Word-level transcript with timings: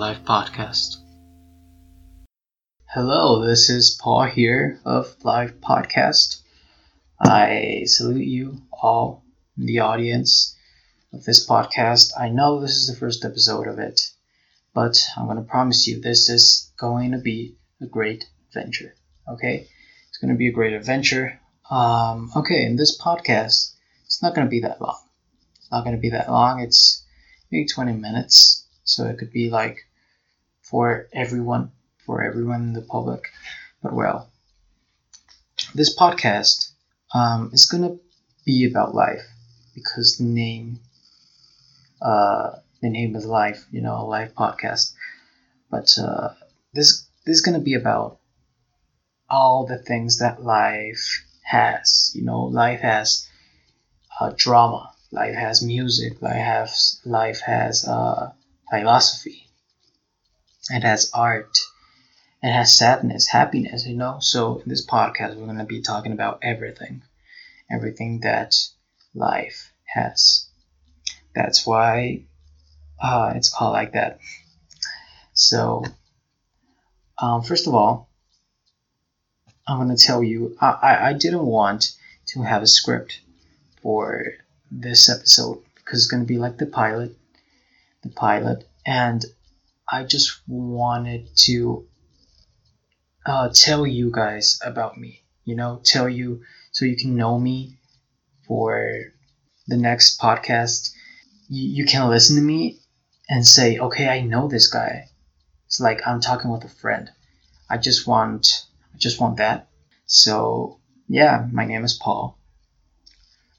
Life 0.00 0.24
Podcast. 0.24 0.96
Hello, 2.86 3.44
this 3.44 3.68
is 3.68 3.98
Paul 4.00 4.22
here 4.22 4.80
of 4.82 5.14
Life 5.24 5.60
Podcast. 5.60 6.40
I 7.20 7.82
salute 7.84 8.24
you 8.24 8.62
all 8.72 9.22
in 9.58 9.66
the 9.66 9.80
audience 9.80 10.56
of 11.12 11.22
this 11.24 11.46
podcast. 11.46 12.12
I 12.18 12.30
know 12.30 12.62
this 12.62 12.76
is 12.76 12.86
the 12.86 12.96
first 12.96 13.26
episode 13.26 13.66
of 13.66 13.78
it, 13.78 14.10
but 14.72 14.98
I'm 15.18 15.26
going 15.26 15.36
to 15.36 15.42
promise 15.42 15.86
you 15.86 16.00
this 16.00 16.30
is 16.30 16.72
going 16.78 17.10
to 17.10 17.18
be 17.18 17.56
a 17.82 17.86
great 17.86 18.24
adventure. 18.48 18.94
Okay? 19.28 19.68
It's 20.08 20.16
going 20.18 20.32
to 20.32 20.38
be 20.38 20.48
a 20.48 20.52
great 20.52 20.72
adventure. 20.72 21.38
Um, 21.70 22.30
okay, 22.34 22.64
in 22.64 22.76
this 22.76 22.98
podcast, 22.98 23.74
it's 24.06 24.22
not 24.22 24.34
going 24.34 24.46
to 24.46 24.50
be 24.50 24.60
that 24.60 24.80
long. 24.80 25.02
It's 25.58 25.70
not 25.70 25.84
going 25.84 25.96
to 25.96 26.00
be 26.00 26.08
that 26.08 26.30
long. 26.30 26.60
It's 26.60 27.04
maybe 27.52 27.66
20 27.66 27.92
minutes. 27.92 28.64
So 28.84 29.04
it 29.04 29.18
could 29.18 29.30
be 29.30 29.50
like 29.50 29.84
for 30.70 31.08
everyone 31.12 31.72
for 32.06 32.22
everyone 32.22 32.62
in 32.62 32.72
the 32.72 32.82
public. 32.82 33.22
But 33.82 33.92
well, 33.92 34.30
this 35.74 35.96
podcast 35.96 36.72
um, 37.14 37.50
is 37.52 37.66
gonna 37.66 37.96
be 38.44 38.64
about 38.64 38.94
life 38.94 39.26
because 39.74 40.16
the 40.16 40.24
name, 40.24 40.80
uh, 42.00 42.52
the 42.82 42.90
name 42.90 43.16
is 43.16 43.24
life. 43.26 43.66
You 43.70 43.82
know, 43.82 43.96
a 43.96 44.06
life 44.06 44.34
podcast. 44.34 44.94
But 45.70 45.96
uh, 45.98 46.30
this 46.72 47.06
this 47.24 47.36
is 47.38 47.42
gonna 47.42 47.60
be 47.60 47.74
about 47.74 48.18
all 49.28 49.66
the 49.66 49.78
things 49.78 50.18
that 50.18 50.42
life 50.42 51.24
has. 51.42 52.12
You 52.14 52.24
know, 52.24 52.42
life 52.42 52.80
has 52.80 53.28
uh, 54.18 54.32
drama. 54.36 54.92
Life 55.12 55.34
has 55.34 55.62
music. 55.62 56.22
Life 56.22 56.44
has 56.54 57.00
life 57.04 57.40
has 57.40 57.86
uh, 57.86 58.32
philosophy. 58.70 59.49
It 60.68 60.82
has 60.82 61.10
art 61.14 61.56
it 62.42 62.52
has 62.52 62.76
sadness, 62.76 63.28
happiness, 63.28 63.86
you 63.86 63.96
know. 63.96 64.18
So 64.20 64.60
in 64.60 64.68
this 64.68 64.86
podcast, 64.86 65.36
we're 65.36 65.46
gonna 65.46 65.64
be 65.66 65.82
talking 65.82 66.12
about 66.12 66.38
everything, 66.42 67.02
everything 67.70 68.20
that 68.20 68.56
life 69.14 69.72
has. 69.84 70.46
That's 71.34 71.66
why 71.66 72.22
uh, 73.00 73.32
it's 73.36 73.52
called 73.52 73.74
like 73.74 73.92
that. 73.92 74.20
So, 75.34 75.84
um, 77.18 77.42
first 77.42 77.66
of 77.66 77.74
all, 77.74 78.08
I'm 79.66 79.78
gonna 79.78 79.96
tell 79.96 80.22
you 80.22 80.56
I, 80.60 80.70
I, 80.70 81.08
I 81.08 81.12
didn't 81.12 81.44
want 81.44 81.92
to 82.28 82.42
have 82.42 82.62
a 82.62 82.66
script 82.66 83.20
for 83.82 84.24
this 84.70 85.10
episode 85.10 85.62
because 85.74 86.00
it's 86.00 86.10
gonna 86.10 86.24
be 86.24 86.38
like 86.38 86.56
the 86.56 86.66
pilot, 86.66 87.14
the 88.02 88.08
pilot, 88.08 88.66
and 88.86 89.26
I 89.92 90.04
just 90.04 90.40
wanted 90.46 91.34
to 91.46 91.88
uh, 93.26 93.48
tell 93.52 93.84
you 93.86 94.12
guys 94.12 94.60
about 94.64 94.96
me. 94.96 95.24
You 95.44 95.56
know, 95.56 95.80
tell 95.82 96.08
you 96.08 96.42
so 96.70 96.84
you 96.84 96.96
can 96.96 97.16
know 97.16 97.38
me 97.38 97.78
for 98.46 99.12
the 99.66 99.76
next 99.76 100.20
podcast. 100.20 100.92
You, 101.48 101.68
you 101.82 101.84
can 101.86 102.08
listen 102.08 102.36
to 102.36 102.42
me 102.42 102.78
and 103.28 103.44
say, 103.44 103.78
okay, 103.78 104.08
I 104.08 104.20
know 104.20 104.46
this 104.46 104.68
guy. 104.68 105.08
It's 105.66 105.80
like 105.80 106.06
I'm 106.06 106.20
talking 106.20 106.52
with 106.52 106.64
a 106.64 106.68
friend. 106.68 107.10
I 107.68 107.76
just 107.76 108.06
want, 108.06 108.66
I 108.94 108.98
just 108.98 109.20
want 109.20 109.38
that. 109.38 109.68
So 110.06 110.78
yeah, 111.08 111.48
my 111.50 111.64
name 111.64 111.84
is 111.84 111.94
Paul. 111.94 112.38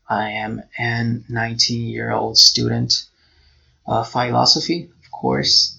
I 0.08 0.30
am 0.32 0.64
an 0.78 1.26
19 1.28 1.90
year 1.90 2.12
old 2.12 2.38
student 2.38 3.06
of 3.86 4.10
philosophy, 4.10 4.90
of 5.04 5.12
course. 5.12 5.78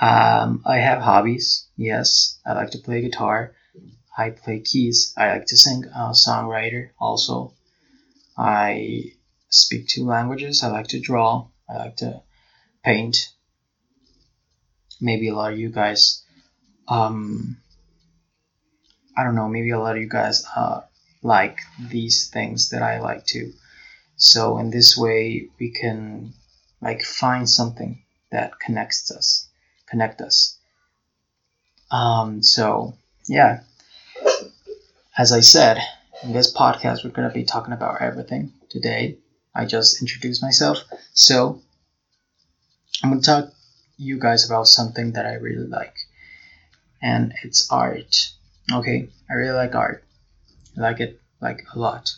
Um, 0.00 0.62
I 0.64 0.78
have 0.78 1.02
hobbies. 1.02 1.66
Yes, 1.76 2.38
I 2.46 2.54
like 2.54 2.70
to 2.70 2.78
play 2.78 3.02
guitar. 3.02 3.54
I 4.16 4.30
play 4.30 4.60
keys. 4.60 5.12
I 5.16 5.32
like 5.32 5.46
to 5.46 5.58
sing. 5.58 5.84
I'm 5.94 6.10
a 6.10 6.12
songwriter 6.12 6.90
also. 6.98 7.52
I 8.36 9.12
speak 9.50 9.88
two 9.88 10.06
languages. 10.06 10.62
I 10.62 10.68
like 10.68 10.88
to 10.88 11.00
draw. 11.00 11.48
I 11.68 11.76
like 11.76 11.96
to 11.96 12.22
paint. 12.82 13.28
Maybe 15.02 15.28
a 15.28 15.34
lot 15.34 15.52
of 15.52 15.58
you 15.58 15.68
guys, 15.68 16.22
um, 16.88 17.58
I 19.16 19.24
don't 19.24 19.34
know, 19.34 19.48
maybe 19.48 19.70
a 19.70 19.78
lot 19.78 19.96
of 19.96 20.02
you 20.02 20.08
guys 20.08 20.44
uh, 20.56 20.80
like 21.22 21.60
these 21.90 22.28
things 22.28 22.70
that 22.70 22.82
I 22.82 23.00
like 23.00 23.26
to. 23.26 23.52
So 24.16 24.58
in 24.58 24.70
this 24.70 24.96
way, 24.96 25.48
we 25.58 25.70
can 25.70 26.32
like 26.80 27.02
find 27.02 27.48
something 27.48 28.02
that 28.30 28.58
connects 28.60 29.10
us 29.10 29.49
connect 29.90 30.20
us. 30.20 30.58
Um, 31.90 32.42
so, 32.42 32.94
yeah, 33.26 33.60
as 35.18 35.32
I 35.32 35.40
said, 35.40 35.78
in 36.22 36.32
this 36.32 36.54
podcast, 36.54 37.04
we're 37.04 37.10
going 37.10 37.28
to 37.28 37.34
be 37.34 37.44
talking 37.44 37.72
about 37.72 38.00
everything 38.00 38.52
today. 38.68 39.18
I 39.54 39.64
just 39.64 40.00
introduced 40.00 40.42
myself. 40.42 40.78
So, 41.12 41.60
I'm 43.02 43.10
going 43.10 43.20
to 43.20 43.26
talk 43.26 43.52
you 43.96 44.18
guys 44.18 44.46
about 44.46 44.66
something 44.66 45.12
that 45.12 45.26
I 45.26 45.34
really 45.34 45.66
like, 45.66 45.96
and 47.02 47.34
it's 47.42 47.70
art. 47.70 48.30
Okay, 48.72 49.08
I 49.28 49.34
really 49.34 49.56
like 49.56 49.74
art. 49.74 50.04
I 50.76 50.80
like 50.80 51.00
it 51.00 51.20
like 51.40 51.64
a 51.74 51.78
lot. 51.78 52.10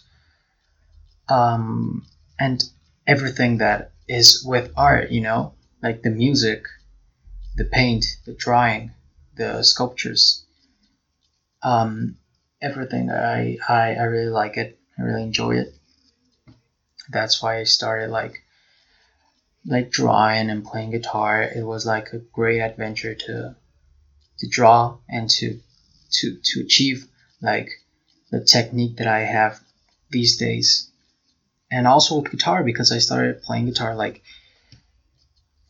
Um, 1.28 2.04
and 2.38 2.62
everything 3.06 3.58
that 3.58 3.92
is 4.08 4.44
with 4.44 4.72
art, 4.76 5.10
you 5.10 5.20
know, 5.22 5.54
like 5.82 6.02
the 6.02 6.10
music, 6.10 6.66
the 7.56 7.64
paint, 7.64 8.16
the 8.24 8.34
drawing, 8.34 8.92
the 9.34 9.62
sculptures, 9.62 10.44
um, 11.62 12.16
everything. 12.60 13.10
I, 13.10 13.58
I 13.68 13.94
I 13.94 14.04
really 14.04 14.30
like 14.30 14.56
it. 14.56 14.78
I 14.98 15.02
really 15.02 15.22
enjoy 15.22 15.56
it. 15.56 15.74
That's 17.08 17.42
why 17.42 17.58
I 17.58 17.64
started 17.64 18.10
like 18.10 18.42
like 19.66 19.90
drawing 19.90 20.50
and 20.50 20.64
playing 20.64 20.90
guitar. 20.90 21.42
It 21.42 21.64
was 21.64 21.86
like 21.86 22.12
a 22.12 22.18
great 22.18 22.60
adventure 22.60 23.14
to 23.14 23.56
to 24.38 24.48
draw 24.48 24.98
and 25.08 25.28
to 25.30 25.60
to 26.12 26.38
to 26.42 26.60
achieve 26.60 27.06
like 27.40 27.70
the 28.30 28.40
technique 28.40 28.96
that 28.96 29.06
I 29.06 29.20
have 29.20 29.60
these 30.10 30.36
days. 30.36 30.90
And 31.70 31.86
also 31.86 32.20
with 32.20 32.30
guitar 32.30 32.62
because 32.64 32.92
I 32.92 32.98
started 32.98 33.42
playing 33.42 33.66
guitar 33.66 33.94
like 33.94 34.22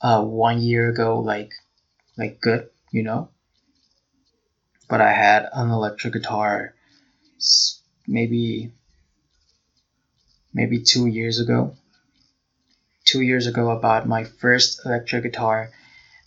uh, 0.00 0.22
one 0.22 0.60
year 0.60 0.88
ago, 0.88 1.20
like 1.20 1.52
like 2.16 2.40
good, 2.40 2.68
you 2.90 3.02
know. 3.02 3.28
But 4.88 5.00
I 5.00 5.12
had 5.12 5.48
an 5.52 5.70
electric 5.70 6.12
guitar 6.14 6.74
maybe 8.06 8.72
maybe 10.52 10.82
two 10.82 11.06
years 11.06 11.40
ago. 11.40 11.76
Two 13.04 13.22
years 13.22 13.46
ago, 13.46 13.70
I 13.70 13.80
bought 13.80 14.06
my 14.06 14.24
first 14.24 14.80
electric 14.84 15.24
guitar, 15.24 15.70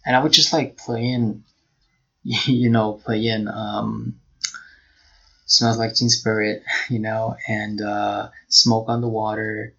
and 0.06 0.16
I 0.16 0.22
would 0.22 0.34
just 0.34 0.51
like 0.51 0.78
playing, 0.78 1.44
you 2.23 2.69
know, 2.69 2.94
playing 2.94 3.47
um, 3.47 4.19
"Smells 5.46 5.78
Like 5.78 5.94
Teen 5.94 6.09
Spirit," 6.09 6.63
you 6.90 7.00
know, 7.00 7.38
and 7.47 7.81
uh, 7.81 8.29
"Smoke 8.50 8.90
on 8.90 9.02
the 9.02 9.07
Water," 9.07 9.73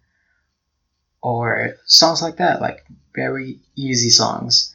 or 1.21 1.75
songs 1.85 2.21
like 2.21 2.37
that, 2.37 2.61
like 2.61 2.85
very 3.13 3.59
easy 3.75 4.09
songs 4.09 4.73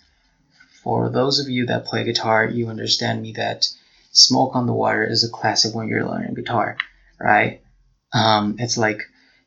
for 0.83 1.11
those 1.11 1.39
of 1.39 1.49
you 1.49 1.67
that 1.67 1.85
play 1.85 2.05
guitar, 2.05 2.45
you 2.45 2.69
understand 2.69 3.23
me 3.23 3.33
that 3.33 3.69
Smoke 4.11 4.57
on 4.57 4.67
the 4.67 4.73
Water 4.73 5.05
is 5.05 5.25
a 5.25 5.31
classic 5.31 5.75
when 5.75 5.89
you're 5.89 6.05
learning 6.05 6.35
guitar, 6.35 6.77
right? 7.21 7.63
Um, 8.13 8.57
it's 8.59 8.77
like, 8.77 9.01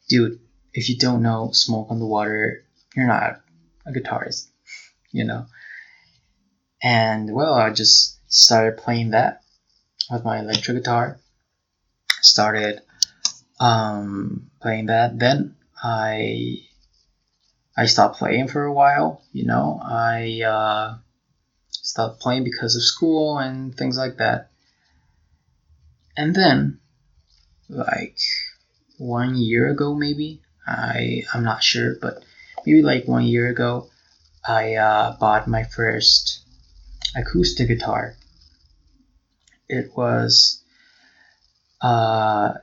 dude, 0.07 0.39
if 0.73 0.89
you 0.89 0.97
don't 0.97 1.21
know 1.21 1.51
Smoke 1.51 1.87
on 1.89 1.99
the 1.99 2.05
Water, 2.05 2.63
you're 2.95 3.07
not 3.07 3.41
a 3.85 3.91
guitarist, 3.91 4.47
you 5.11 5.25
know? 5.25 5.45
And 6.81 7.33
well, 7.33 7.53
I 7.53 7.71
just 7.71 8.19
started 8.31 8.77
playing 8.77 9.11
that 9.11 9.41
with 10.09 10.23
my 10.23 10.39
electric 10.39 10.77
guitar. 10.77 11.19
Started 12.21 12.81
um, 13.59 14.49
playing 14.61 14.87
that. 14.87 15.19
Then 15.19 15.55
I 15.81 16.59
I 17.77 17.85
stopped 17.87 18.19
playing 18.19 18.47
for 18.47 18.63
a 18.63 18.73
while. 18.73 19.21
You 19.31 19.45
know, 19.45 19.79
I 19.83 20.41
uh, 20.41 20.97
stopped 21.85 22.19
playing 22.19 22.43
because 22.43 22.75
of 22.75 22.81
school 22.81 23.37
and 23.37 23.77
things 23.77 23.95
like 23.95 24.17
that. 24.17 24.49
And 26.17 26.35
then, 26.35 26.79
like 27.69 28.17
one 28.97 29.35
year 29.35 29.69
ago, 29.69 29.93
maybe 29.93 30.41
I 30.65 31.23
I'm 31.33 31.43
not 31.43 31.63
sure, 31.63 31.95
but 32.01 32.23
maybe 32.65 32.81
like 32.81 33.07
one 33.07 33.23
year 33.23 33.47
ago, 33.49 33.89
I 34.47 34.75
uh, 34.75 35.17
bought 35.17 35.47
my 35.47 35.63
first 35.63 36.43
acoustic 37.15 37.67
guitar. 37.67 38.15
It 39.69 39.91
was 39.95 40.61
a 41.83 41.87
uh, 41.87 42.57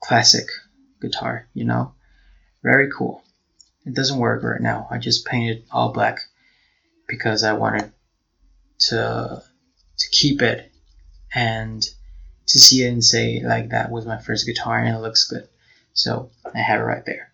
classic 0.00 0.48
guitar, 1.00 1.48
you 1.54 1.64
know, 1.64 1.94
very 2.62 2.90
cool. 2.90 3.22
It 3.86 3.94
doesn't 3.94 4.18
work 4.18 4.42
right 4.42 4.60
now. 4.60 4.86
I 4.90 4.98
just 4.98 5.24
painted 5.26 5.64
all 5.70 5.92
black 5.92 6.18
because 7.06 7.42
I 7.42 7.52
wanted 7.52 7.92
to 8.78 9.42
to 9.96 10.10
keep 10.10 10.42
it 10.42 10.72
and 11.34 11.82
to 12.46 12.58
see 12.58 12.84
it 12.84 12.92
and 12.92 13.04
say 13.04 13.40
like 13.42 13.70
that 13.70 13.90
was 13.90 14.06
my 14.06 14.18
first 14.18 14.46
guitar 14.46 14.78
and 14.78 14.94
it 14.94 15.00
looks 15.00 15.28
good. 15.28 15.48
So 15.92 16.30
I 16.54 16.58
have 16.58 16.80
it 16.80 16.84
right 16.84 17.04
there. 17.06 17.32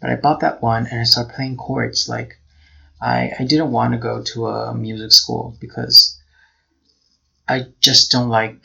But 0.00 0.10
I 0.10 0.16
bought 0.16 0.40
that 0.40 0.62
one 0.62 0.86
and 0.86 1.00
I 1.00 1.04
started 1.04 1.34
playing 1.34 1.56
chords. 1.56 2.08
Like 2.08 2.38
I, 3.00 3.32
I 3.38 3.44
didn't 3.44 3.72
want 3.72 3.92
to 3.92 3.98
go 3.98 4.22
to 4.22 4.46
a 4.46 4.74
music 4.74 5.12
school 5.12 5.56
because 5.60 6.18
I 7.48 7.66
just 7.80 8.10
don't 8.10 8.28
like 8.28 8.64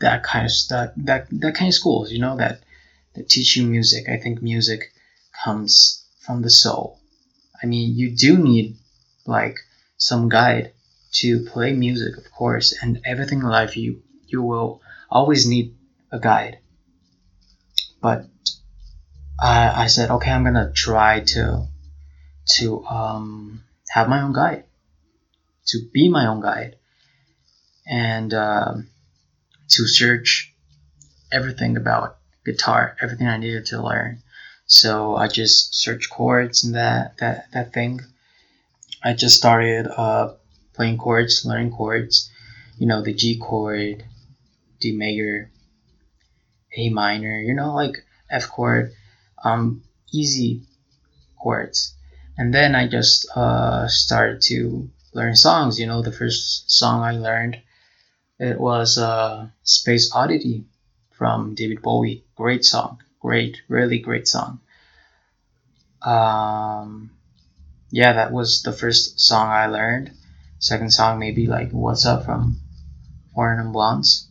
that 0.00 0.22
kind 0.22 0.44
of 0.44 0.52
stuff 0.52 0.90
that 0.96 1.28
that 1.30 1.54
kind 1.54 1.68
of 1.68 1.74
schools, 1.74 2.10
you 2.10 2.18
know, 2.18 2.36
that 2.36 2.60
that 3.14 3.28
teach 3.28 3.56
you 3.56 3.66
music. 3.66 4.08
I 4.08 4.16
think 4.16 4.42
music 4.42 4.92
comes 5.44 6.04
from 6.20 6.42
the 6.42 6.50
soul. 6.50 6.98
I 7.62 7.66
mean 7.66 7.94
you 7.96 8.14
do 8.14 8.36
need 8.38 8.76
like 9.26 9.58
some 9.96 10.28
guide 10.28 10.72
to 11.20 11.44
play 11.46 11.72
music, 11.72 12.16
of 12.16 12.30
course, 12.32 12.74
and 12.82 13.00
everything 13.04 13.40
in 13.40 13.46
life 13.46 13.76
you 13.76 14.02
you 14.26 14.42
will 14.42 14.82
always 15.10 15.46
need 15.46 15.76
a 16.10 16.18
guide. 16.18 16.58
But 18.00 18.26
I, 19.40 19.84
I 19.84 19.86
said, 19.86 20.10
okay, 20.10 20.30
I'm 20.30 20.44
gonna 20.44 20.72
try 20.74 21.20
to 21.34 21.66
to 22.58 22.84
um, 22.86 23.64
have 23.90 24.08
my 24.08 24.22
own 24.22 24.32
guide, 24.32 24.64
to 25.66 25.78
be 25.92 26.08
my 26.08 26.26
own 26.26 26.40
guide, 26.40 26.76
and 27.86 28.32
uh, 28.32 28.74
to 29.68 29.86
search 29.86 30.54
everything 31.32 31.76
about 31.76 32.18
guitar, 32.44 32.96
everything 33.00 33.28
I 33.28 33.36
needed 33.36 33.66
to 33.66 33.82
learn. 33.82 34.22
So 34.66 35.16
I 35.16 35.28
just 35.28 35.74
searched 35.74 36.10
chords 36.10 36.64
and 36.64 36.74
that 36.74 37.18
that 37.18 37.52
that 37.52 37.72
thing. 37.72 38.00
I 39.02 39.12
just 39.12 39.36
started 39.36 39.86
uh, 39.86 40.34
playing 40.76 40.98
chords, 40.98 41.44
learning 41.44 41.72
chords. 41.72 42.30
You 42.78 42.86
know 42.86 43.02
the 43.02 43.14
G 43.14 43.38
chord, 43.38 44.04
D 44.80 44.92
major, 44.92 45.50
A 46.76 46.90
minor. 46.90 47.40
You 47.40 47.54
know 47.54 47.74
like 47.74 48.04
F 48.30 48.48
chord, 48.48 48.92
um, 49.42 49.82
easy 50.12 50.62
chords. 51.38 51.94
And 52.38 52.52
then 52.52 52.74
I 52.74 52.86
just 52.86 53.28
uh, 53.34 53.88
started 53.88 54.42
to 54.42 54.90
learn 55.14 55.34
songs. 55.34 55.80
You 55.80 55.86
know 55.86 56.02
the 56.02 56.12
first 56.12 56.70
song 56.70 57.02
I 57.02 57.12
learned 57.12 57.56
it 58.38 58.60
was 58.60 58.98
uh, 58.98 59.48
Space 59.62 60.14
Oddity 60.14 60.66
from 61.12 61.54
David 61.54 61.80
Bowie. 61.80 62.24
Great 62.36 62.64
song. 62.64 63.02
Great, 63.20 63.62
really 63.68 63.98
great 63.98 64.28
song. 64.28 64.60
Um, 66.02 67.10
yeah, 67.90 68.12
that 68.12 68.32
was 68.32 68.62
the 68.62 68.72
first 68.72 69.18
song 69.18 69.48
I 69.48 69.66
learned. 69.66 70.12
Second 70.58 70.92
song, 70.92 71.18
maybe 71.18 71.46
like 71.46 71.70
What's 71.70 72.06
Up 72.06 72.24
from 72.24 72.60
4 73.34 73.56
Non 73.56 73.72
Blondes. 73.72 74.28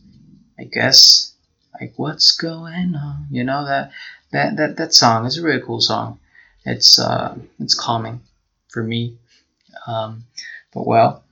I 0.58 0.64
guess. 0.64 1.34
Like, 1.78 1.94
what's 1.96 2.32
going 2.32 2.94
on? 2.94 3.26
You 3.30 3.44
know, 3.44 3.66
that, 3.66 3.92
that, 4.32 4.56
that, 4.56 4.76
that 4.78 4.94
song 4.94 5.26
is 5.26 5.38
a 5.38 5.42
really 5.42 5.60
cool 5.60 5.80
song. 5.80 6.18
It's, 6.64 6.98
uh, 6.98 7.36
it's 7.60 7.74
calming 7.74 8.22
for 8.68 8.82
me. 8.82 9.18
Um, 9.86 10.24
but 10.72 10.86
well, 10.86 11.22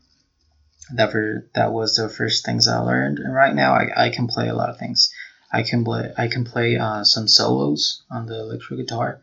that 0.95 1.15
were, 1.15 1.47
that 1.55 1.73
was 1.73 1.97
the 1.97 2.09
first 2.09 2.45
things 2.45 2.69
I 2.69 2.79
learned. 2.79 3.19
And 3.19 3.35
right 3.35 3.55
now, 3.55 3.73
I, 3.73 4.07
I 4.07 4.11
can 4.11 4.27
play 4.27 4.49
a 4.49 4.55
lot 4.55 4.69
of 4.69 4.79
things. 4.79 5.11
I 5.55 5.63
can 5.63 5.85
play 5.85 6.13
I 6.19 6.27
can 6.27 6.45
play 6.45 6.77
uh, 6.77 7.05
some 7.05 7.29
solos 7.29 8.03
on 8.11 8.27
the 8.27 8.41
electric 8.41 8.81
guitar. 8.81 9.21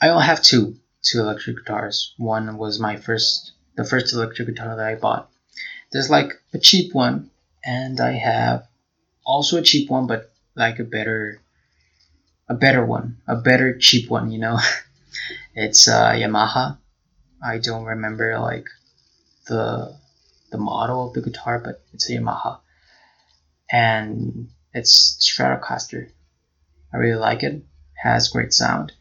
I 0.00 0.10
only 0.10 0.24
have 0.24 0.40
two 0.40 0.76
two 1.02 1.18
electric 1.18 1.56
guitars. 1.56 2.14
One 2.16 2.58
was 2.58 2.78
my 2.78 2.94
first 2.94 3.52
the 3.76 3.84
first 3.84 4.12
electric 4.12 4.48
guitar 4.48 4.76
that 4.76 4.86
I 4.86 4.94
bought. 4.94 5.30
There's 5.92 6.10
like 6.10 6.32
a 6.52 6.58
cheap 6.58 6.94
one, 6.94 7.30
and 7.64 8.00
I 8.00 8.12
have 8.12 8.66
also 9.24 9.58
a 9.58 9.62
cheap 9.62 9.90
one, 9.90 10.06
but 10.06 10.32
like 10.54 10.78
a 10.78 10.84
better 10.84 11.40
a 12.48 12.54
better 12.54 12.84
one, 12.84 13.18
a 13.26 13.36
better 13.36 13.76
cheap 13.78 14.10
one. 14.10 14.30
You 14.30 14.38
know, 14.38 14.58
it's 15.54 15.88
uh, 15.88 16.12
Yamaha. 16.12 16.78
I 17.42 17.58
don't 17.58 17.84
remember 17.84 18.38
like 18.38 18.66
the 19.46 19.96
the 20.50 20.58
model 20.58 21.08
of 21.08 21.14
the 21.14 21.22
guitar, 21.22 21.58
but 21.58 21.82
it's 21.92 22.08
a 22.10 22.14
Yamaha, 22.14 22.60
and 23.70 24.48
it's 24.72 25.16
Stratocaster. 25.20 26.10
I 26.92 26.96
really 26.96 27.18
like 27.18 27.42
it. 27.42 27.62
Has 28.02 28.28
great 28.28 28.52
sound. 28.52 28.92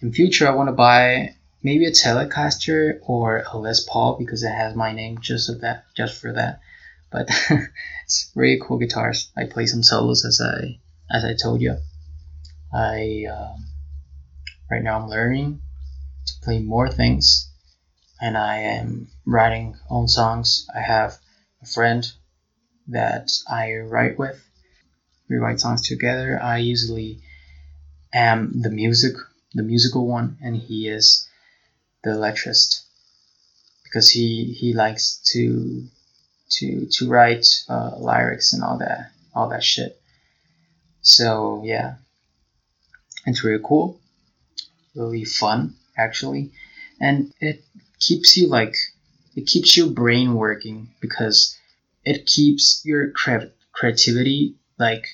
In 0.00 0.12
future, 0.12 0.48
I 0.48 0.54
want 0.54 0.68
to 0.68 0.72
buy 0.72 1.34
maybe 1.62 1.86
a 1.86 1.90
Telecaster 1.90 2.98
or 3.02 3.44
a 3.52 3.58
Les 3.58 3.84
Paul 3.84 4.16
because 4.18 4.42
it 4.42 4.52
has 4.52 4.74
my 4.74 4.92
name 4.92 5.18
just 5.20 5.48
of 5.48 5.60
that, 5.60 5.84
just 5.96 6.20
for 6.20 6.32
that. 6.32 6.60
But 7.10 7.30
it's 8.04 8.30
really 8.34 8.60
cool 8.62 8.78
guitars. 8.78 9.30
I 9.36 9.44
play 9.44 9.66
some 9.66 9.82
solos 9.82 10.24
as 10.24 10.40
I 10.40 10.78
as 11.10 11.24
I 11.24 11.34
told 11.34 11.60
you. 11.60 11.76
I 12.72 13.24
um, 13.30 13.66
right 14.70 14.82
now 14.82 15.00
I'm 15.00 15.08
learning 15.08 15.60
to 16.26 16.32
play 16.42 16.60
more 16.60 16.88
things 16.88 17.50
and 18.20 18.36
I 18.36 18.58
am 18.58 19.08
writing 19.26 19.76
own 19.88 20.06
songs. 20.06 20.66
I 20.74 20.80
have 20.80 21.18
a 21.62 21.66
friend 21.66 22.06
that 22.88 23.30
I 23.48 23.76
write 23.76 24.18
with. 24.18 24.40
We 25.28 25.36
write 25.36 25.60
songs 25.60 25.86
together. 25.86 26.40
I 26.40 26.58
usually 26.58 27.20
am 28.12 28.60
the 28.60 28.70
music, 28.70 29.14
the 29.54 29.62
musical 29.62 30.06
one, 30.06 30.38
and 30.42 30.56
he 30.56 30.88
is 30.88 31.28
the 32.02 32.10
electricist 32.10 32.82
because 33.84 34.10
he 34.10 34.44
he 34.52 34.72
likes 34.72 35.20
to 35.32 35.86
to 36.48 36.86
to 36.86 37.08
write 37.08 37.46
uh, 37.68 37.96
lyrics 37.98 38.52
and 38.52 38.62
all 38.62 38.78
that 38.78 39.10
all 39.34 39.48
that 39.48 39.64
shit. 39.64 40.00
So 41.02 41.62
yeah, 41.64 41.96
it's 43.26 43.44
really 43.44 43.62
cool, 43.64 44.00
really 44.94 45.24
fun 45.24 45.76
actually, 45.96 46.52
and 47.00 47.32
it 47.40 47.64
keeps 47.98 48.36
you 48.36 48.48
like 48.48 48.76
it 49.36 49.46
keeps 49.46 49.76
your 49.76 49.90
brain 49.90 50.34
working 50.34 50.90
because 51.00 51.56
it 52.04 52.26
keeps 52.26 52.82
your 52.84 53.10
cre- 53.10 53.52
creativity 53.72 54.56
like 54.78 55.06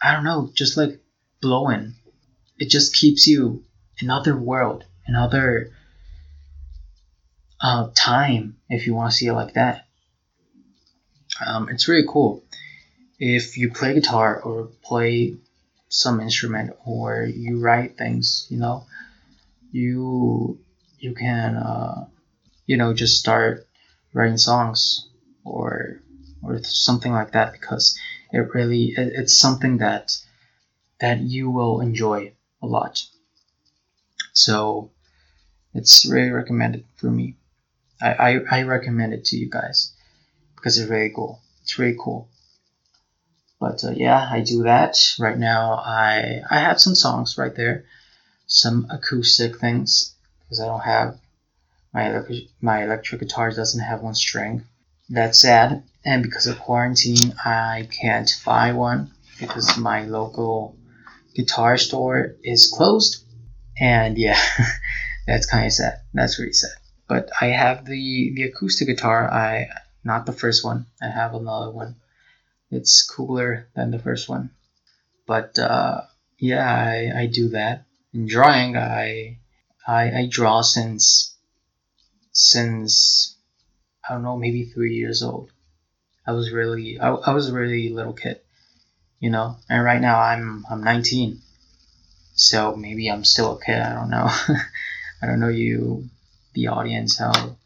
I 0.00 0.12
don't 0.12 0.24
know, 0.24 0.50
just 0.54 0.76
like 0.76 1.00
blowing. 1.40 1.94
It 2.58 2.70
just 2.70 2.94
keeps 2.94 3.26
you 3.26 3.64
another 4.00 4.36
world, 4.36 4.84
another 5.06 5.72
uh, 7.60 7.88
time, 7.94 8.56
if 8.68 8.86
you 8.86 8.94
want 8.94 9.10
to 9.10 9.16
see 9.16 9.26
it 9.26 9.32
like 9.32 9.54
that. 9.54 9.86
Um, 11.44 11.68
it's 11.68 11.88
really 11.88 12.06
cool. 12.08 12.44
If 13.18 13.56
you 13.56 13.72
play 13.72 13.94
guitar 13.94 14.40
or 14.40 14.66
play 14.82 15.36
some 15.88 16.20
instrument 16.20 16.76
or 16.84 17.22
you 17.24 17.60
write 17.60 17.96
things, 17.96 18.46
you 18.50 18.58
know, 18.58 18.86
you 19.72 20.58
you 20.98 21.14
can 21.14 21.56
uh, 21.56 22.06
you 22.66 22.76
know 22.76 22.94
just 22.94 23.18
start 23.18 23.66
writing 24.12 24.38
songs 24.38 25.08
or 25.44 26.00
or 26.42 26.62
something 26.62 27.12
like 27.12 27.32
that 27.32 27.52
because 27.52 27.98
it 28.32 28.54
really 28.54 28.94
it, 28.96 29.12
it's 29.14 29.36
something 29.36 29.78
that 29.78 30.16
that 31.00 31.20
you 31.20 31.50
will 31.50 31.80
enjoy 31.80 32.32
a 32.62 32.66
lot 32.66 33.04
so 34.32 34.90
it's 35.74 36.06
really 36.06 36.30
recommended 36.30 36.84
for 36.96 37.10
me 37.10 37.36
I, 38.00 38.12
I, 38.12 38.40
I 38.50 38.62
recommend 38.62 39.12
it 39.12 39.24
to 39.26 39.36
you 39.36 39.48
guys 39.50 39.92
because 40.56 40.78
it's 40.78 40.90
really 40.90 41.12
cool 41.14 41.40
it's 41.62 41.78
really 41.78 41.96
cool 41.98 42.28
but 43.60 43.82
uh, 43.84 43.90
yeah 43.90 44.28
i 44.30 44.40
do 44.40 44.62
that 44.64 44.96
right 45.18 45.38
now 45.38 45.72
i 45.72 46.40
i 46.50 46.60
have 46.60 46.80
some 46.80 46.94
songs 46.94 47.36
right 47.38 47.54
there 47.54 47.84
some 48.48 48.86
acoustic 48.90 49.58
things 49.58 50.14
because 50.40 50.60
I 50.60 50.66
don't 50.66 50.80
have 50.80 51.18
my 51.92 52.08
electric 52.08 52.44
my 52.60 52.82
electric 52.82 53.20
guitar 53.20 53.50
doesn't 53.50 53.80
have 53.80 54.00
one 54.00 54.14
string. 54.14 54.64
That's 55.10 55.38
sad, 55.38 55.84
and 56.04 56.22
because 56.22 56.46
of 56.46 56.58
quarantine, 56.58 57.34
I 57.44 57.88
can't 57.90 58.30
buy 58.44 58.72
one 58.72 59.12
because 59.38 59.76
my 59.78 60.04
local 60.04 60.76
guitar 61.34 61.78
store 61.78 62.36
is 62.42 62.72
closed. 62.74 63.24
And 63.78 64.18
yeah, 64.18 64.40
that's 65.26 65.46
kind 65.46 65.66
of 65.66 65.72
sad. 65.72 66.00
That's 66.12 66.38
really 66.38 66.52
sad. 66.52 66.72
But 67.08 67.30
I 67.40 67.46
have 67.46 67.86
the 67.86 68.32
the 68.34 68.42
acoustic 68.42 68.86
guitar. 68.86 69.28
I 69.32 69.68
not 70.04 70.26
the 70.26 70.32
first 70.32 70.62
one. 70.62 70.86
I 71.02 71.08
have 71.08 71.34
another 71.34 71.70
one. 71.70 71.96
It's 72.70 73.02
cooler 73.02 73.68
than 73.74 73.90
the 73.90 73.98
first 73.98 74.28
one. 74.28 74.50
But 75.26 75.58
uh, 75.58 76.02
yeah, 76.38 76.66
I, 76.70 77.22
I 77.22 77.26
do 77.26 77.48
that. 77.50 77.84
In 78.12 78.26
drawing, 78.26 78.76
I 78.76 79.38
I, 79.86 80.02
I 80.20 80.28
draw 80.30 80.60
since 80.60 81.34
since 82.32 83.34
I 84.06 84.12
don't 84.12 84.22
know 84.22 84.36
maybe 84.36 84.64
three 84.64 84.94
years 84.94 85.22
old. 85.22 85.50
I 86.26 86.32
was 86.32 86.52
really 86.52 87.00
I, 87.00 87.08
I 87.08 87.32
was 87.32 87.48
a 87.48 87.54
really 87.54 87.88
little 87.88 88.12
kid, 88.12 88.40
you 89.18 89.30
know. 89.30 89.56
And 89.70 89.82
right 89.82 90.00
now 90.00 90.20
I'm 90.20 90.66
I'm 90.70 90.84
19, 90.84 91.40
so 92.34 92.76
maybe 92.76 93.10
I'm 93.10 93.24
still 93.24 93.56
a 93.56 93.64
kid. 93.64 93.80
I 93.80 93.94
don't 93.94 94.10
know. 94.10 94.28
I 95.22 95.26
don't 95.26 95.40
know 95.40 95.48
you 95.48 96.10
the 96.58 96.66
audience 96.66 97.18
how 97.18 97.56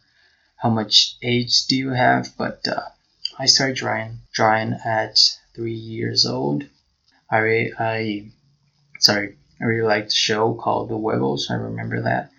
how 0.57 0.69
much 0.69 1.17
age 1.23 1.67
do 1.67 1.77
you 1.77 1.91
have, 1.91 2.37
but 2.37 2.69
uh, 2.69 2.89
I 3.39 3.47
started 3.47 3.77
drawing 3.77 4.19
drawing 4.33 4.75
at 4.85 5.19
three 5.55 5.81
years 5.95 6.27
old. 6.27 6.65
I 7.31 7.39
re- 7.39 7.75
I 7.79 8.31
sorry, 8.99 9.37
I 9.61 9.65
really 9.65 9.89
liked 9.89 10.11
the 10.11 10.15
show 10.15 10.55
called 10.55 10.91
The 10.91 10.97
Wiggles. 10.97 11.51
I 11.51 11.55
remember 11.55 12.03
that. 12.03 12.31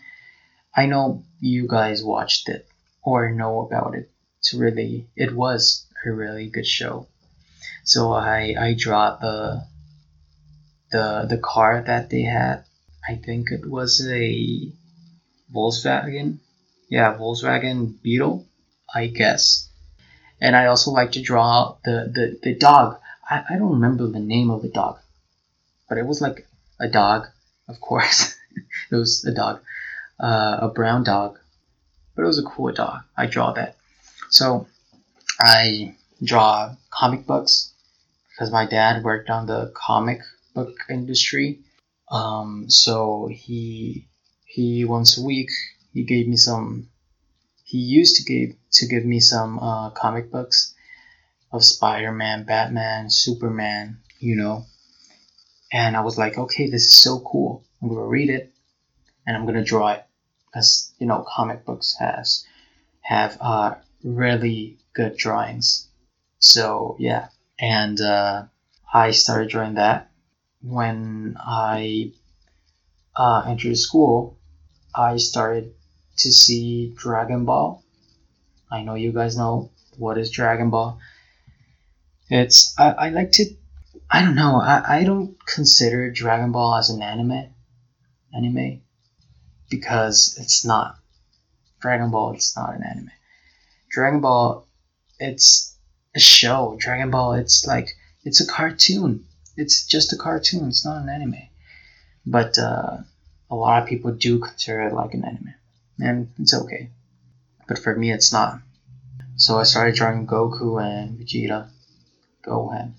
I 0.76 0.86
know 0.86 1.24
you 1.40 1.68
guys 1.68 2.04
watched 2.04 2.50
it 2.50 2.68
or 3.02 3.32
know 3.32 3.62
about 3.66 3.96
it. 3.96 4.10
It's 4.40 4.54
really 4.54 5.08
it 5.16 5.36
was 5.36 5.86
a 6.06 6.12
really 6.12 6.50
good 6.50 6.68
show. 6.68 7.08
So 7.84 8.14
I 8.14 8.56
I 8.60 8.76
draw 8.78 9.18
the 9.18 9.66
the 10.92 11.26
the 11.28 11.38
car 11.40 11.84
that 11.88 12.10
they 12.12 12.22
had. 12.22 12.64
I 13.10 13.16
think 13.16 13.52
it 13.52 13.66
was 13.66 14.06
a 14.08 14.72
Volkswagen. 15.54 16.40
Yeah, 16.94 17.18
Volkswagen 17.18 18.00
Beetle, 18.04 18.46
I 18.94 19.08
guess. 19.08 19.68
And 20.40 20.56
I 20.56 20.68
also 20.68 20.92
like 20.92 21.14
to 21.14 21.24
draw 21.24 21.78
the, 21.84 22.12
the, 22.14 22.40
the 22.44 22.54
dog. 22.54 23.00
I, 23.28 23.44
I 23.50 23.58
don't 23.58 23.82
remember 23.82 24.06
the 24.06 24.20
name 24.20 24.52
of 24.52 24.62
the 24.62 24.70
dog, 24.70 25.00
but 25.90 25.98
it 25.98 26.06
was 26.06 26.22
like 26.22 26.48
a 26.80 26.88
dog, 26.88 27.26
of 27.68 27.82
course. 27.82 28.36
it 28.92 28.96
was 28.96 29.26
a 29.26 29.34
dog, 29.34 29.62
uh, 30.20 30.60
a 30.62 30.68
brown 30.68 31.04
dog, 31.04 31.40
but 32.16 32.22
it 32.22 32.28
was 32.28 32.38
a 32.38 32.44
cool 32.44 32.72
dog. 32.72 33.02
I 33.18 33.26
draw 33.26 33.54
that. 33.54 33.76
So 34.30 34.68
I 35.40 35.96
draw 36.24 36.76
comic 36.92 37.26
books 37.26 37.74
because 38.30 38.52
my 38.52 38.68
dad 38.68 39.04
worked 39.04 39.32
on 39.32 39.48
the 39.48 39.72
comic 39.74 40.20
book 40.54 40.76
industry. 40.92 41.62
Um, 42.12 42.70
so 42.70 43.32
he 43.32 44.06
he 44.46 44.86
once 44.86 45.18
a 45.18 45.24
week 45.24 45.50
he 45.94 46.04
gave 46.04 46.28
me 46.28 46.38
some. 46.38 46.90
He 47.64 47.78
used 47.78 48.18
to 48.18 48.24
give 48.24 48.56
to 48.72 48.88
give 48.88 49.06
me 49.06 49.20
some 49.20 49.60
uh, 49.60 49.92
comic 49.92 50.32
books 50.32 50.74
of 51.52 51.64
Spider-Man, 51.64 52.46
Batman, 52.46 53.10
Superman, 53.10 54.00
you 54.20 54.36
know. 54.36 54.66
And 55.72 55.96
I 55.96 56.02
was 56.02 56.18
like, 56.18 56.38
okay, 56.38 56.70
this 56.70 56.84
is 56.86 56.94
so 56.94 57.20
cool. 57.20 57.64
I'm 57.82 57.90
gonna 57.90 58.06
read 58.06 58.30
it, 58.30 58.54
and 59.26 59.38
I'm 59.38 59.46
gonna 59.46 59.64
draw 59.64 59.94
it, 59.94 60.04
because 60.48 60.92
you 61.00 61.08
know 61.08 61.26
comic 61.28 61.66
books 61.66 61.96
has 62.00 62.46
have 63.02 63.38
uh, 63.40 63.76
really 64.04 64.78
good 64.94 65.16
drawings. 65.18 65.88
So 66.40 66.96
yeah, 67.00 67.28
and 67.60 68.00
uh, 68.02 68.46
I 68.94 69.12
started 69.12 69.50
drawing 69.50 69.76
that 69.76 70.12
when 70.62 71.38
I 71.40 72.14
uh, 73.16 73.44
entered 73.48 73.78
school. 73.78 74.38
I 74.96 75.18
started 75.18 75.74
to 76.18 76.32
see 76.32 76.94
Dragon 76.96 77.46
Ball. 77.46 77.84
I 78.72 78.84
know 78.84 78.96
you 78.96 79.12
guys 79.12 79.38
know 79.38 79.72
what 79.98 80.18
is 80.18 80.32
Dragon 80.32 80.70
Ball. 80.70 81.00
It's 82.30 82.74
I, 82.78 82.92
I 82.92 83.10
like 83.10 83.32
to 83.34 83.46
I 84.10 84.22
don't 84.22 84.36
know, 84.36 84.60
I, 84.60 85.00
I 85.00 85.04
don't 85.04 85.44
consider 85.46 86.12
Dragon 86.12 86.52
Ball 86.52 86.76
as 86.76 86.90
an 86.90 87.02
anime 87.02 87.54
anime 88.34 88.82
because 89.70 90.38
it's 90.40 90.66
not. 90.66 90.98
Dragon 91.82 92.12
Ball 92.12 92.34
it's 92.34 92.56
not 92.56 92.76
an 92.76 92.84
anime. 92.84 93.12
Dragon 93.90 94.22
Ball 94.22 94.68
it's 95.20 95.76
a 96.16 96.20
show. 96.20 96.78
Dragon 96.80 97.12
Ball 97.12 97.34
it's 97.34 97.66
like 97.66 97.90
it's 98.24 98.42
a 98.42 98.48
cartoon. 98.48 99.26
It's 99.56 99.86
just 99.86 100.14
a 100.14 100.18
cartoon, 100.18 100.70
it's 100.70 100.86
not 100.86 101.02
an 101.02 101.10
anime. 101.10 101.50
But 102.26 102.58
uh, 102.58 102.98
a 103.52 103.56
lot 103.56 103.84
of 103.84 103.90
people 103.90 104.12
do 104.12 104.40
consider 104.40 104.82
it 104.82 104.94
like 104.94 105.14
an 105.14 105.26
anime 105.26 105.54
and 106.00 106.30
it's 106.40 106.54
okay. 106.54 106.90
But 107.68 107.80
for 107.80 107.96
me, 107.96 108.12
it's 108.12 108.34
not. 108.34 108.60
So 109.36 109.58
I 109.58 109.64
started 109.64 109.96
drawing 109.96 110.28
Goku 110.28 110.82
and 110.82 111.20
Vegeta, 111.20 111.70
Gohan. 112.46 112.94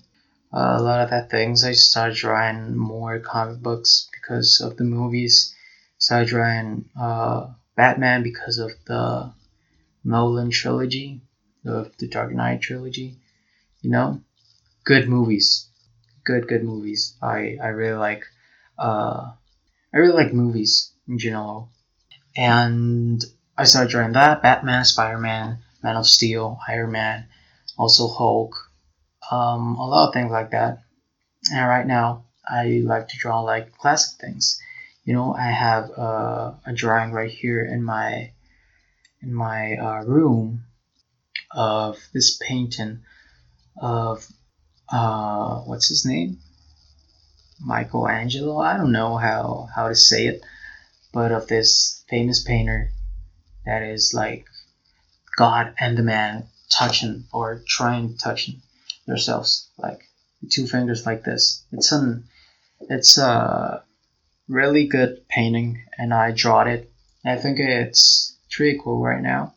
Uh, 0.53 0.75
a 0.77 0.81
lot 0.81 1.01
of 1.01 1.09
that 1.09 1.29
things. 1.29 1.63
I 1.63 1.73
started 1.73 2.17
drawing 2.17 2.77
more 2.77 3.19
comic 3.19 3.61
books 3.61 4.09
because 4.13 4.61
of 4.61 4.77
the 4.77 4.83
movies. 4.83 5.53
Started 5.97 6.29
drawing 6.29 6.89
uh, 6.99 7.53
Batman 7.75 8.23
because 8.23 8.57
of 8.57 8.71
the 8.85 9.33
Nolan 10.03 10.51
trilogy, 10.51 11.21
of 11.65 11.95
the 11.97 12.07
Dark 12.07 12.33
Knight 12.33 12.61
trilogy. 12.61 13.17
You 13.81 13.91
know, 13.91 14.21
good 14.83 15.07
movies, 15.07 15.67
good 16.23 16.47
good 16.47 16.63
movies. 16.63 17.15
I 17.21 17.57
I 17.61 17.67
really 17.67 17.97
like. 17.97 18.25
Uh, 18.77 19.31
I 19.93 19.97
really 19.97 20.23
like 20.23 20.33
movies 20.33 20.91
in 21.07 21.17
general 21.17 21.69
and 22.35 23.23
I 23.57 23.63
started 23.63 23.91
drawing 23.91 24.13
that 24.13 24.41
Batman, 24.41 24.85
Spider 24.85 25.17
Man, 25.17 25.59
Man 25.81 25.95
of 25.95 26.07
Steel, 26.07 26.59
Iron 26.67 26.91
Man, 26.91 27.27
also 27.77 28.07
Hulk, 28.07 28.55
um, 29.31 29.75
a 29.75 29.87
lot 29.87 30.07
of 30.07 30.13
things 30.13 30.31
like 30.31 30.51
that. 30.51 30.83
And 31.51 31.67
right 31.67 31.85
now, 31.85 32.25
I 32.47 32.81
like 32.83 33.07
to 33.09 33.17
draw 33.17 33.41
like 33.41 33.77
classic 33.77 34.19
things. 34.19 34.59
You 35.03 35.13
know, 35.13 35.33
I 35.33 35.51
have 35.51 35.91
uh, 35.97 36.53
a 36.65 36.73
drawing 36.73 37.11
right 37.11 37.31
here 37.31 37.63
in 37.63 37.83
my 37.83 38.31
in 39.21 39.33
my 39.33 39.77
uh, 39.77 40.03
room 40.03 40.63
of 41.51 41.97
this 42.13 42.37
painting 42.37 43.01
of 43.77 44.27
uh, 44.91 45.61
what's 45.61 45.87
his 45.87 46.05
name? 46.05 46.39
Michelangelo. 47.59 48.59
I 48.59 48.77
don't 48.77 48.91
know 48.91 49.17
how 49.17 49.69
how 49.73 49.87
to 49.87 49.95
say 49.95 50.27
it, 50.27 50.41
but 51.15 51.31
of 51.31 51.47
this 51.47 52.03
famous 52.09 52.43
painter 52.43 52.91
that 53.65 53.81
is 53.81 54.13
like 54.13 54.45
God 55.37 55.73
and 55.79 55.97
the 55.97 56.03
man 56.03 56.43
touching 56.69 57.23
or 57.31 57.61
trying 57.65 58.17
touching 58.17 58.61
themselves, 59.07 59.69
like 59.77 60.01
two 60.51 60.67
fingers 60.67 61.05
like 61.05 61.23
this. 61.23 61.63
It's 61.71 61.93
an 61.93 62.25
it's 62.81 63.17
a 63.17 63.83
really 64.49 64.87
good 64.87 65.25
painting, 65.29 65.81
and 65.97 66.13
I 66.13 66.31
drawed 66.31 66.67
it. 66.67 66.91
I 67.25 67.37
think 67.37 67.59
it's 67.59 68.35
pretty 68.51 68.77
cool 68.83 69.01
right 69.01 69.23
now. 69.23 69.53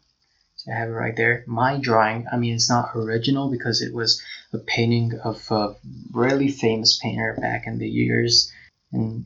So 0.58 0.70
I 0.72 0.76
have 0.76 0.88
it 0.90 0.92
right 0.92 1.16
there. 1.16 1.42
My 1.48 1.76
drawing, 1.76 2.26
I 2.30 2.36
mean, 2.36 2.54
it's 2.54 2.70
not 2.70 2.94
original 2.94 3.50
because 3.50 3.82
it 3.82 3.92
was 3.92 4.22
a 4.52 4.58
painting 4.58 5.18
of 5.24 5.44
a 5.50 5.74
really 6.12 6.50
famous 6.52 6.98
painter 7.02 7.36
back 7.40 7.66
in 7.66 7.78
the 7.78 7.88
years, 7.88 8.52
and 8.92 9.24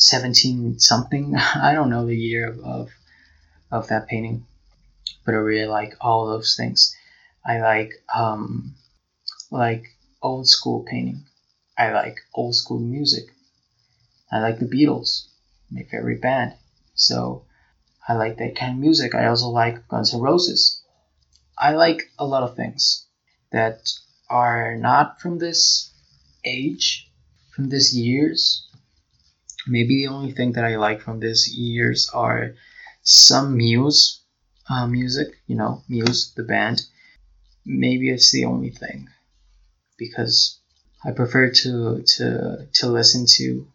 17 0.00 0.78
something. 0.78 1.36
I 1.54 1.74
don't 1.74 1.90
know 1.90 2.06
the 2.06 2.16
year 2.16 2.48
of, 2.48 2.60
of, 2.60 2.90
of 3.70 3.88
that 3.88 4.08
painting, 4.08 4.46
but 5.24 5.34
I 5.34 5.38
really 5.38 5.66
like 5.66 5.94
all 6.00 6.26
those 6.26 6.56
things. 6.56 6.96
I 7.44 7.60
like 7.60 7.92
um, 8.14 8.74
like 9.50 9.84
old 10.22 10.48
school 10.48 10.84
painting. 10.88 11.24
I 11.76 11.92
like 11.92 12.16
old 12.34 12.54
school 12.54 12.80
music. 12.80 13.24
I 14.32 14.40
like 14.40 14.58
the 14.58 14.66
Beatles, 14.66 15.26
my 15.70 15.82
favorite 15.82 16.22
band. 16.22 16.54
So 16.94 17.44
I 18.06 18.14
like 18.14 18.38
that 18.38 18.56
kind 18.56 18.72
of 18.74 18.78
music. 18.78 19.14
I 19.14 19.26
also 19.26 19.48
like 19.48 19.86
Guns 19.88 20.14
N' 20.14 20.20
Roses. 20.20 20.82
I 21.58 21.72
like 21.72 22.10
a 22.18 22.24
lot 22.24 22.42
of 22.42 22.56
things 22.56 23.06
that 23.52 23.80
are 24.30 24.76
not 24.76 25.20
from 25.20 25.38
this 25.38 25.92
age, 26.44 27.10
from 27.50 27.68
this 27.68 27.92
years, 27.92 28.69
Maybe 29.66 30.06
the 30.06 30.12
only 30.12 30.32
thing 30.32 30.52
that 30.52 30.64
I 30.64 30.76
like 30.76 31.00
from 31.00 31.20
this 31.20 31.48
years 31.48 32.10
are 32.12 32.54
some 33.02 33.56
Muse 33.56 34.20
uh, 34.70 34.86
music, 34.86 35.28
you 35.46 35.56
know, 35.56 35.82
Muse, 35.88 36.32
the 36.36 36.44
band. 36.44 36.82
Maybe 37.66 38.08
it's 38.08 38.30
the 38.30 38.44
only 38.44 38.70
thing 38.70 39.08
because 39.98 40.60
I 41.04 41.10
prefer 41.10 41.50
to 41.50 42.02
to 42.02 42.68
to 42.74 42.86
listen 42.88 43.26
to 43.36 43.66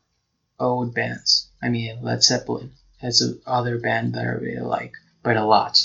old 0.60 0.96
bands. 0.96 1.50
I 1.62 1.70
mean, 1.70 2.02
Led 2.02 2.24
Zeppelin 2.24 2.72
has 3.00 3.22
a 3.22 3.36
other 3.46 3.78
band 3.80 4.16
that 4.16 4.26
I 4.26 4.30
really 4.30 4.62
like, 4.62 4.94
but 5.22 5.38
a 5.38 5.46
lot. 5.46 5.84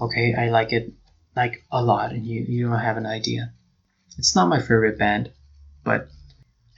Okay, 0.00 0.34
I 0.34 0.48
like 0.48 0.72
it 0.72 0.92
like 1.34 1.64
a 1.70 1.82
lot, 1.82 2.12
and 2.12 2.26
you 2.26 2.40
you 2.48 2.68
don't 2.68 2.78
have 2.78 2.96
an 2.96 3.06
idea. 3.06 3.52
It's 4.18 4.34
not 4.34 4.48
my 4.48 4.60
favorite 4.60 4.98
band, 4.98 5.30
but 5.84 6.08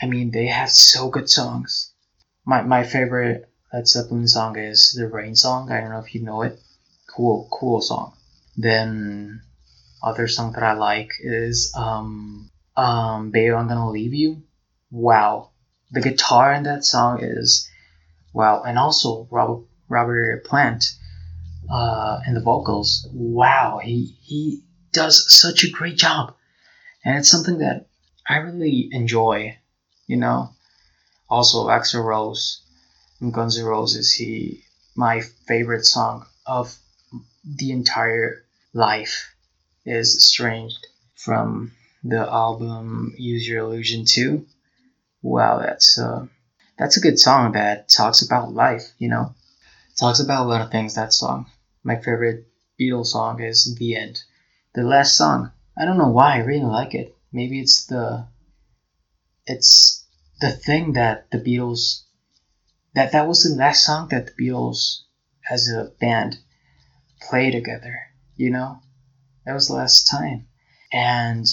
I 0.03 0.07
mean 0.07 0.33
they 0.33 0.47
have 0.47 0.71
so 0.71 1.09
good 1.09 1.31
songs 1.31 1.88
my 2.49 2.62
my 2.62 2.83
favorite 2.83 3.45
Led 3.75 3.87
Zeppelin 3.87 4.26
song 4.26 4.57
is 4.59 4.93
the 4.93 5.07
Rain 5.07 5.35
song. 5.35 5.71
I 5.71 5.83
don't 5.83 5.90
know 5.90 5.99
if 5.99 6.14
you 6.14 6.23
know 6.23 6.40
it. 6.40 6.59
Cool, 7.14 7.47
cool 7.52 7.83
song. 7.83 8.14
Then 8.57 9.43
other 10.02 10.26
song 10.28 10.52
that 10.52 10.62
I 10.62 10.73
like 10.73 11.11
is 11.21 11.75
um 11.76 12.50
um 12.75 13.31
Babe 13.31 13.52
I'm 13.52 13.69
Gonna 13.69 13.90
Leave 13.90 14.14
You. 14.14 14.43
Wow. 14.90 15.50
The 15.90 16.00
guitar 16.00 16.55
in 16.55 16.62
that 16.62 16.87
song 16.87 17.23
is 17.23 17.69
wow 18.33 18.62
and 18.62 18.78
also 18.78 19.28
Robert 19.31 19.64
Robert 19.90 20.45
Plant 20.47 20.97
uh 21.71 22.21
in 22.26 22.33
the 22.33 22.40
vocals. 22.40 23.07
Wow, 23.12 23.81
he 23.85 24.17
he 24.23 24.62
does 24.95 25.31
such 25.31 25.64
a 25.64 25.71
great 25.71 25.99
job. 25.99 26.35
And 27.05 27.19
it's 27.19 27.31
something 27.31 27.59
that 27.59 27.88
I 28.26 28.38
really 28.38 28.88
enjoy, 28.90 29.59
you 30.07 30.17
know 30.17 30.55
also 31.29 31.69
Axl 31.69 32.05
Rose 32.05 32.61
from 33.19 33.31
Guns 33.31 33.59
N' 33.59 33.65
Roses. 33.65 34.13
He 34.13 34.65
my 34.95 35.21
favorite 35.47 35.85
song 35.85 36.27
of 36.47 36.77
the 37.45 37.71
entire 37.71 38.45
life 38.73 39.35
is 39.85 40.17
estranged 40.17 40.87
from 41.15 41.73
the 42.05 42.21
album 42.21 43.15
Use 43.17 43.47
Your 43.47 43.61
Illusion 43.61 44.05
2. 44.05 44.47
Wow, 45.23 45.61
that's 45.61 45.99
uh, 45.99 46.27
that's 46.79 46.97
a 46.97 47.01
good 47.01 47.19
song 47.19 47.53
that 47.53 47.89
talks 47.89 48.23
about 48.23 48.55
life, 48.55 48.93
you 48.99 49.09
know. 49.09 49.35
talks 49.99 50.21
about 50.21 50.47
a 50.47 50.49
lot 50.49 50.61
of 50.61 50.71
things 50.71 50.95
that 50.95 51.13
song. 51.13 51.47
My 51.83 51.97
favorite 51.97 52.47
Beatles 52.81 53.07
song 53.07 53.43
is 53.43 53.75
The 53.75 53.97
End. 53.97 54.23
The 54.75 54.83
last 54.83 55.17
song. 55.17 55.51
I 55.77 55.85
don't 55.85 55.99
know 55.99 56.09
why 56.11 56.35
I 56.35 56.39
really 56.39 56.65
like 56.65 56.95
it. 56.95 57.17
Maybe 57.33 57.61
it's 57.61 57.87
the 57.87 58.27
it's 59.47 60.05
the 60.40 60.50
thing 60.50 60.92
that 60.95 61.30
the 61.30 61.38
Beatles 61.38 62.02
that 62.95 63.12
that 63.12 63.28
was 63.28 63.42
the 63.42 63.54
last 63.54 63.85
song 63.85 64.09
that 64.09 64.26
the 64.26 64.45
Beatles 64.45 65.02
as 65.50 65.68
a 65.68 65.92
band 66.00 66.38
play 67.21 67.50
together, 67.50 67.99
you 68.37 68.50
know? 68.50 68.80
That 69.45 69.54
was 69.54 69.68
the 69.68 69.75
last 69.75 70.09
time. 70.11 70.47
And 70.92 71.47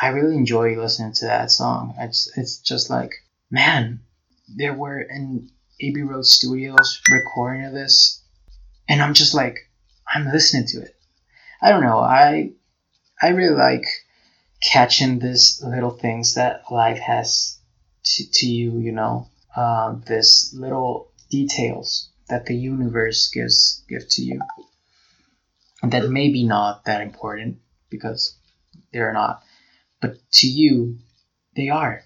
I 0.00 0.08
really 0.08 0.36
enjoy 0.36 0.78
listening 0.78 1.12
to 1.14 1.26
that 1.26 1.50
song. 1.50 1.94
Just, 2.00 2.36
it's 2.36 2.58
just 2.58 2.90
like, 2.90 3.12
man, 3.50 4.00
there 4.48 4.74
were 4.74 5.00
in 5.00 5.50
Abbey 5.80 6.02
Road 6.02 6.26
Studios 6.26 7.00
recording 7.10 7.66
of 7.66 7.72
this, 7.72 8.22
and 8.88 9.02
I'm 9.02 9.14
just 9.14 9.34
like, 9.34 9.70
I'm 10.12 10.26
listening 10.26 10.66
to 10.68 10.82
it. 10.82 10.96
I 11.60 11.70
don't 11.70 11.82
know. 11.82 11.98
I 11.98 12.52
I 13.20 13.28
really 13.28 13.56
like 13.56 13.84
catching 14.62 15.18
these 15.18 15.62
little 15.62 15.90
things 15.90 16.34
that 16.34 16.70
life 16.70 16.98
has 16.98 17.58
to, 18.04 18.30
to 18.30 18.46
you. 18.46 18.78
You 18.78 18.92
know, 18.92 19.28
uh, 19.56 19.96
this 20.06 20.52
little 20.54 21.12
details 21.30 22.10
that 22.28 22.46
the 22.46 22.54
universe 22.54 23.30
gives 23.30 23.82
give 23.88 24.08
to 24.10 24.22
you, 24.22 24.40
that 25.82 26.08
maybe 26.08 26.44
not 26.44 26.84
that 26.84 27.00
important 27.00 27.58
because 27.90 28.36
they're 28.92 29.12
not, 29.12 29.42
but 30.00 30.16
to 30.32 30.46
you, 30.46 30.98
they 31.56 31.68
are. 31.68 32.02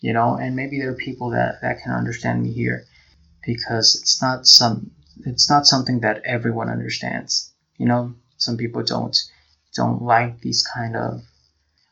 You 0.00 0.12
know, 0.12 0.36
and 0.36 0.54
maybe 0.54 0.78
there 0.78 0.90
are 0.90 0.96
people 0.96 1.30
that 1.30 1.62
that 1.62 1.82
can 1.82 1.92
understand 1.92 2.42
me 2.42 2.52
here 2.52 2.84
because 3.44 3.94
it's 4.00 4.20
not 4.20 4.46
some 4.46 4.90
it's 5.24 5.48
not 5.48 5.66
something 5.66 6.00
that 6.00 6.22
everyone 6.24 6.68
understands. 6.68 7.52
You 7.78 7.86
know, 7.86 8.14
some 8.36 8.56
people 8.56 8.82
don't 8.82 9.16
don't 9.74 10.02
like 10.02 10.40
these 10.40 10.62
kind 10.62 10.96
of 10.96 11.22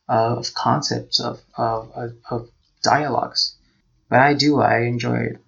of 0.09 0.53
concepts 0.55 1.21
of 1.21 1.41
of, 1.57 1.91
of, 1.93 2.13
of 2.31 2.51
dialogues, 2.85 3.57
but 4.09 4.21
I 4.21 4.35
do. 4.35 4.61
I 4.61 4.83
enjoy 4.83 5.17
it. 5.17 5.39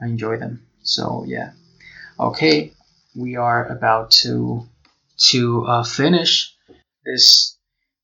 I 0.00 0.06
enjoy 0.06 0.38
them. 0.38 0.66
So 0.82 1.24
yeah. 1.26 1.52
Okay, 2.18 2.72
we 3.14 3.36
are 3.36 3.66
about 3.66 4.10
to 4.22 4.66
to 5.30 5.64
uh, 5.66 5.84
finish 5.84 6.54
this 7.04 7.56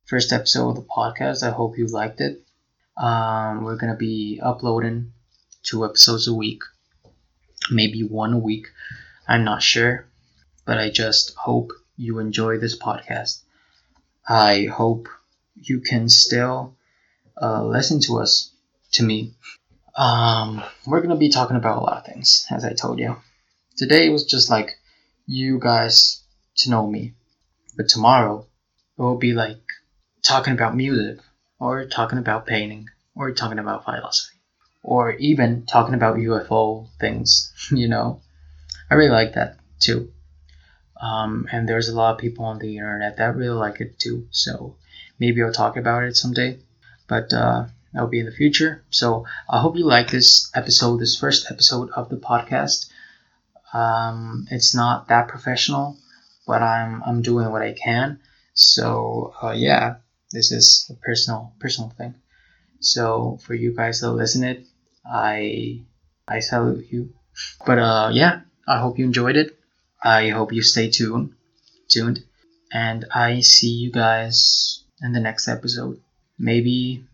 first 0.05 0.33
episode 0.33 0.71
of 0.71 0.77
the 0.77 0.83
podcast. 0.83 1.43
I 1.43 1.51
hope 1.51 1.79
you 1.79 1.87
liked 1.87 2.21
it. 2.21 2.43
Um, 2.97 3.65
we're 3.65 3.77
gonna 3.77 3.97
be 3.97 4.41
uploading 4.43 5.13
two 5.63 5.85
episodes 5.85 6.27
a 6.29 6.35
week, 6.35 6.63
maybe 7.71 8.03
one 8.03 8.33
a 8.33 8.39
week. 8.39 8.67
I'm 9.29 9.45
not 9.45 9.63
sure, 9.63 10.07
but 10.67 10.79
I 10.79 10.91
just 10.91 11.35
hope 11.35 11.73
you 11.97 12.19
enjoy 12.19 12.59
this 12.59 12.79
podcast. 12.79 13.43
I 14.29 14.67
hope 14.67 15.09
you 15.55 15.81
can 15.81 16.09
still 16.09 16.77
uh, 17.41 17.65
listen 17.65 18.01
to 18.01 18.19
us, 18.19 18.50
to 18.93 19.03
me. 19.03 19.35
Um, 19.97 20.63
we're 20.87 21.01
gonna 21.01 21.17
be 21.17 21.29
talking 21.29 21.57
about 21.57 21.79
a 21.79 21.81
lot 21.81 21.99
of 21.99 22.07
things, 22.07 22.47
as 22.51 22.65
I 22.65 22.73
told 22.73 22.99
you. 22.99 23.17
Today 23.77 24.09
was 24.09 24.25
just 24.25 24.51
like 24.51 24.79
you 25.27 25.59
guys 25.59 26.23
to 26.59 26.71
know 26.71 26.87
me, 26.87 27.15
but 27.77 27.89
tomorrow 27.89 28.47
it 28.99 29.03
will 29.03 29.19
be 29.19 29.33
like 29.33 29.61
talking 30.23 30.53
about 30.53 30.77
music, 30.77 31.19
or 31.59 31.87
talking 31.87 32.19
about 32.19 32.47
painting, 32.47 32.89
or 33.15 33.33
talking 33.33 33.59
about 33.59 33.85
philosophy, 33.85 34.39
or 34.83 35.13
even 35.13 35.67
talking 35.67 35.95
about 35.95 36.17
UFO 36.17 36.89
things, 36.99 37.53
you 37.71 37.89
know. 37.89 38.21
I 38.91 38.95
really 38.95 39.11
like 39.11 39.35
that 39.35 39.57
too. 39.79 40.13
Um, 41.01 41.49
and 41.51 41.69
there's 41.69 41.89
a 41.89 41.97
lot 41.97 42.13
of 42.13 42.19
people 42.19 42.45
on 42.45 42.59
the 42.59 42.77
internet 42.77 43.17
that 43.17 43.37
really 43.37 43.57
like 43.57 43.81
it 43.81 43.99
too. 43.99 44.27
So 44.31 44.77
maybe 45.19 45.43
I'll 45.43 45.53
talk 45.53 45.77
about 45.77 46.05
it 46.05 46.17
someday. 46.17 46.59
But 47.09 47.33
uh, 47.33 47.67
that'll 47.93 48.09
be 48.09 48.21
in 48.21 48.27
the 48.27 48.33
future. 48.33 48.85
So 48.91 49.27
I 49.49 49.61
hope 49.61 49.77
you 49.77 49.85
like 49.85 50.11
this 50.11 50.51
episode, 50.55 50.99
this 50.99 51.19
first 51.19 51.51
episode 51.51 51.91
of 51.91 52.09
the 52.09 52.17
podcast. 52.17 52.91
Um, 53.73 54.47
it's 54.51 54.75
not 54.75 55.09
that 55.09 55.29
professional, 55.29 55.97
but 56.47 56.63
I'm 56.63 57.03
I'm 57.05 57.23
doing 57.23 57.51
what 57.51 57.63
I 57.63 57.73
can. 57.73 58.21
So 58.55 59.35
uh, 59.43 59.53
yeah, 59.53 59.97
this 60.33 60.53
is 60.53 60.91
a 60.91 60.95
personal 60.95 61.53
personal 61.61 61.91
thing. 61.91 62.15
So 62.81 63.39
for 63.43 63.55
you 63.55 63.75
guys 63.75 64.01
that 64.01 64.11
listen 64.11 64.45
it, 64.45 64.65
I 65.05 65.83
I 66.27 66.41
salute 66.41 66.87
you. 66.91 67.13
But 67.67 67.79
uh, 67.79 68.11
yeah, 68.13 68.41
I 68.67 68.79
hope 68.81 68.99
you 68.99 69.05
enjoyed 69.05 69.37
it. 69.37 69.57
I 70.03 70.31
hope 70.31 70.53
you 70.53 70.63
stay 70.63 70.91
tuned, 70.91 71.35
tuned, 71.89 72.25
and 72.73 73.05
I 73.13 73.41
see 73.41 73.69
you 73.69 73.93
guys 73.93 74.83
in 75.03 75.13
the 75.13 75.21
next 75.21 75.47
episode. 75.49 76.01
Maybe 76.39 77.05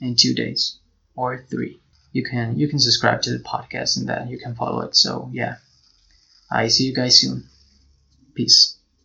in 0.00 0.16
two 0.16 0.34
days 0.34 0.78
or 1.14 1.44
three. 1.50 1.80
You 2.12 2.24
can 2.24 2.58
you 2.58 2.68
can 2.68 2.78
subscribe 2.78 3.22
to 3.22 3.30
the 3.30 3.44
podcast 3.44 3.98
and 3.98 4.08
then 4.08 4.28
you 4.28 4.38
can 4.38 4.54
follow 4.54 4.80
it. 4.82 4.96
So 4.96 5.30
yeah, 5.32 5.56
I 6.50 6.68
see 6.68 6.84
you 6.84 6.94
guys 6.94 7.20
soon. 7.20 7.44
Peace. 8.34 8.77